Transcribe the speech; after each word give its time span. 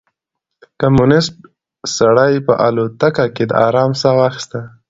کمونيسټ 0.79 1.35
سړي 1.97 2.33
په 2.47 2.53
الوتکه 2.67 3.25
کې 3.35 3.43
د 3.47 3.51
ارام 3.67 3.91
ساه 4.01 4.15
واخيسته. 4.17 4.59